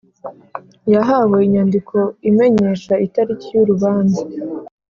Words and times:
Yahawe 0.93 1.37
inyandiko 1.47 1.97
imenyesha 2.29 2.93
itariki 3.05 3.47
y’urubanza 3.55 4.21